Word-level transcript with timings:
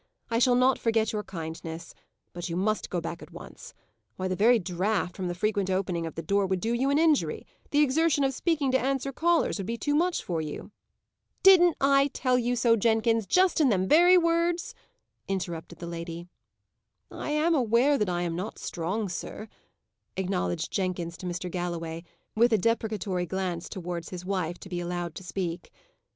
I 0.31 0.39
shall 0.39 0.55
not 0.55 0.79
forget 0.79 1.13
your 1.13 1.21
kindness; 1.21 1.93
but 2.33 2.49
you 2.49 2.55
must 2.55 2.89
go 2.89 2.99
back 3.01 3.21
at 3.21 3.29
once. 3.29 3.75
Why, 4.15 4.27
the 4.27 4.35
very 4.35 4.57
draught 4.57 5.15
from 5.15 5.27
the 5.27 5.35
frequent 5.35 5.69
opening 5.69 6.07
of 6.07 6.15
the 6.15 6.23
door 6.23 6.47
would 6.47 6.59
do 6.59 6.73
you 6.73 6.89
an 6.89 6.97
injury; 6.97 7.45
the 7.69 7.81
exertion 7.83 8.23
of 8.23 8.33
speaking 8.33 8.71
to 8.71 8.79
answer 8.79 9.13
callers 9.13 9.59
would 9.59 9.67
be 9.67 9.77
too 9.77 9.93
much 9.93 10.23
for 10.23 10.41
you." 10.41 10.71
"Didn't 11.43 11.77
I 11.79 12.07
tell 12.13 12.39
you 12.39 12.55
so, 12.55 12.75
Jenkins, 12.75 13.27
just 13.27 13.61
in 13.61 13.69
them 13.69 13.87
very 13.87 14.17
words?" 14.17 14.73
interrupted 15.27 15.77
the 15.77 15.85
lady. 15.85 16.25
"I 17.11 17.29
am 17.29 17.53
aware 17.53 17.99
that 17.99 18.09
I 18.09 18.23
am 18.23 18.35
not 18.35 18.57
strong, 18.57 19.07
sir," 19.07 19.49
acknowledged 20.17 20.71
Jenkins 20.71 21.15
to 21.17 21.27
Mr. 21.27 21.47
Galloway, 21.51 22.03
with 22.35 22.51
a 22.51 22.57
deprecatory 22.57 23.27
glance 23.27 23.69
towards 23.69 24.09
his 24.09 24.25
wife 24.25 24.57
to 24.61 24.67
be 24.69 24.79
allowed 24.79 25.13
to 25.13 25.23
speak. 25.23 25.69